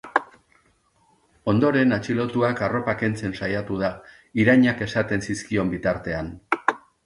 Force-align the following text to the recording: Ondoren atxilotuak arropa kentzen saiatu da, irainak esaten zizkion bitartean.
Ondoren 1.53 1.93
atxilotuak 1.97 2.63
arropa 2.69 2.97
kentzen 3.03 3.37
saiatu 3.43 3.79
da, 3.85 3.93
irainak 4.45 4.85
esaten 4.89 5.27
zizkion 5.31 5.75
bitartean. 5.79 6.37